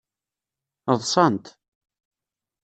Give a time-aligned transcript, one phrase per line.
[0.99, 1.45] Ḍsant.